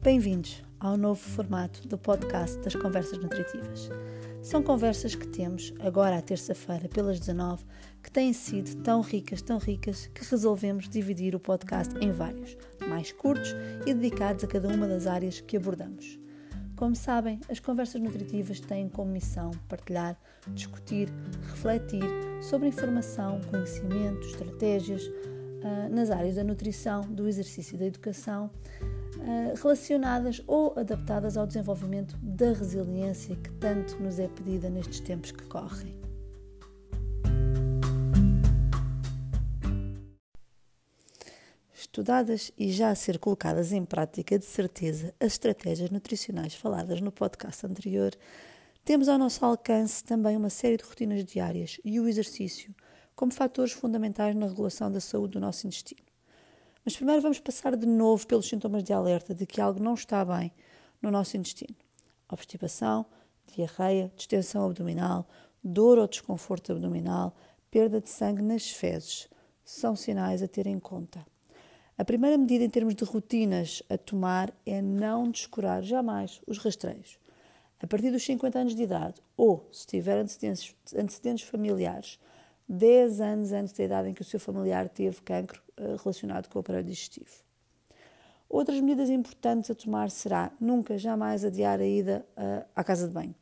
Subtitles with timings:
[0.00, 3.90] Bem-vindos ao novo formato do podcast das Conversas Nutritivas.
[4.40, 7.64] São conversas que temos agora à terça-feira, pelas 19,
[8.00, 12.56] que têm sido tão ricas, tão ricas, que resolvemos dividir o podcast em vários,
[12.88, 16.16] mais curtos e dedicados a cada uma das áreas que abordamos.
[16.76, 20.16] Como sabem, as conversas nutritivas têm como missão partilhar,
[20.54, 21.08] discutir,
[21.50, 22.04] refletir
[22.40, 28.48] sobre informação, conhecimento, estratégias uh, nas áreas da nutrição, do exercício e da educação,
[29.60, 35.44] relacionadas ou adaptadas ao desenvolvimento da resiliência que tanto nos é pedida nestes tempos que
[35.44, 35.98] correm.
[41.98, 47.10] estudadas e já a ser colocadas em prática, de certeza, as estratégias nutricionais faladas no
[47.10, 48.12] podcast anterior,
[48.84, 52.74] temos ao nosso alcance também uma série de rotinas diárias e o exercício
[53.16, 56.07] como fatores fundamentais na regulação da saúde do nosso intestino.
[56.84, 60.24] Mas primeiro vamos passar de novo pelos sintomas de alerta de que algo não está
[60.24, 60.52] bem
[61.02, 61.76] no nosso intestino:
[62.30, 63.06] obstipação,
[63.54, 65.28] diarreia, distensão abdominal,
[65.62, 67.34] dor ou desconforto abdominal,
[67.70, 69.28] perda de sangue nas fezes.
[69.64, 71.24] São sinais a ter em conta.
[71.96, 77.18] A primeira medida em termos de rotinas a tomar é não descurar jamais os rastreios.
[77.80, 82.18] A partir dos 50 anos de idade, ou se tiver antecedentes, antecedentes familiares,
[82.68, 86.58] 10 anos antes da idade em que o seu familiar teve cancro uh, relacionado com
[86.58, 87.30] o aparelho digestivo.
[88.48, 93.14] Outras medidas importantes a tomar será nunca, jamais adiar a ida uh, à casa de
[93.14, 93.34] banho,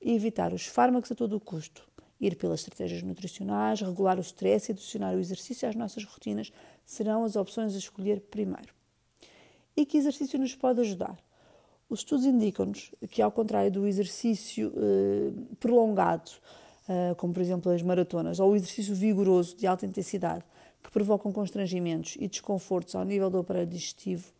[0.00, 1.86] evitar os fármacos a todo o custo,
[2.20, 6.52] ir pelas estratégias nutricionais, regular o stress e adicionar o exercício às nossas rotinas
[6.84, 8.74] serão as opções a escolher primeiro.
[9.76, 11.18] E que exercício nos pode ajudar?
[11.88, 16.65] Os estudos indicam-nos que, ao contrário do exercício eh, prolongado, eh,
[17.16, 20.44] como por exemplo as maratonas, ou o exercício vigoroso de alta intensidade,
[20.82, 24.32] que provocam constrangimentos e desconfortos ao nível do aparelho digestivo,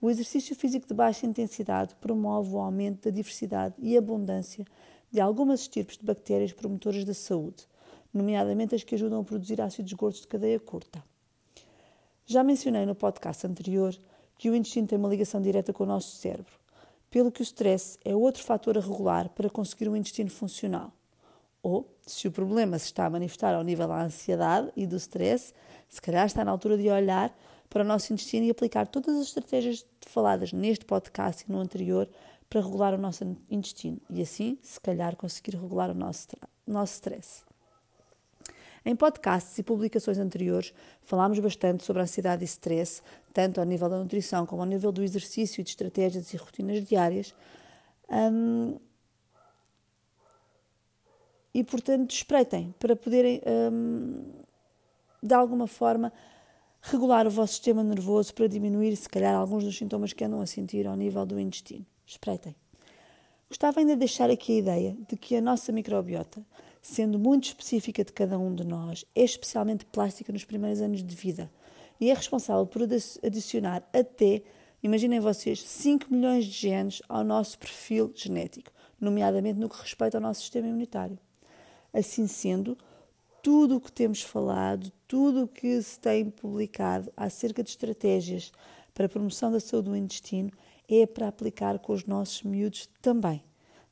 [0.00, 4.64] o exercício físico de baixa intensidade promove o aumento da diversidade e abundância
[5.10, 7.66] de algumas estirpes de bactérias promotoras da saúde,
[8.14, 11.04] nomeadamente as que ajudam a produzir ácidos gordos de cadeia curta.
[12.24, 13.94] Já mencionei no podcast anterior
[14.38, 16.58] que o intestino tem uma ligação direta com o nosso cérebro,
[17.10, 20.92] pelo que o stress é outro fator a regular para conseguir um intestino funcional.
[21.62, 25.52] Ou, se o problema se está a manifestar ao nível da ansiedade e do stress,
[25.88, 27.36] se calhar está na altura de olhar
[27.68, 32.08] para o nosso intestino e aplicar todas as estratégias faladas neste podcast e no anterior
[32.48, 36.26] para regular o nosso intestino e assim, se calhar, conseguir regular o nosso,
[36.66, 37.44] nosso stress.
[38.84, 40.72] Em podcasts e publicações anteriores,
[41.02, 45.02] falámos bastante sobre ansiedade e stress, tanto ao nível da nutrição como ao nível do
[45.02, 47.34] exercício e de estratégias e rotinas diárias.
[48.08, 48.80] Um,
[51.54, 53.40] e, portanto, espreitem para poderem,
[53.72, 54.22] um,
[55.22, 56.12] de alguma forma,
[56.80, 60.46] regular o vosso sistema nervoso para diminuir, se calhar, alguns dos sintomas que andam a
[60.46, 61.84] sentir ao nível do intestino.
[62.06, 62.54] Espreitem.
[63.48, 66.40] Gostava ainda de deixar aqui a ideia de que a nossa microbiota
[66.82, 71.14] sendo muito específica de cada um de nós, é especialmente plástica nos primeiros anos de
[71.14, 71.50] vida
[72.00, 74.42] e é responsável por adicionar até,
[74.82, 80.22] imaginem vocês, 5 milhões de genes ao nosso perfil genético, nomeadamente no que respeita ao
[80.22, 81.18] nosso sistema imunitário.
[81.92, 82.76] Assim sendo,
[83.42, 88.52] tudo o que temos falado, tudo o que se tem publicado acerca de estratégias
[88.92, 90.50] para a promoção da saúde do intestino
[90.88, 93.42] é para aplicar com os nossos miúdos também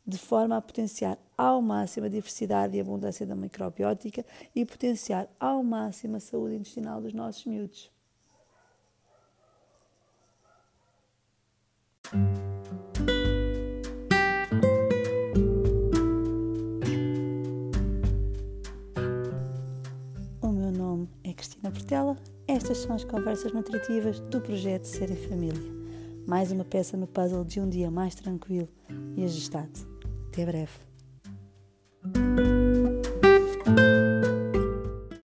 [0.08, 4.24] de forma a potenciar ao máximo a diversidade e abundância da microbiótica
[4.56, 7.90] e potenciar ao máximo a saúde intestinal dos nossos miúdos.
[20.98, 22.16] nome é Cristina Portela.
[22.46, 25.62] Estas são as conversas nutritivas do projeto Ser em Família.
[26.26, 28.68] Mais uma peça no puzzle de um dia mais tranquilo
[29.16, 29.70] e ajustado.
[30.28, 30.72] Até breve.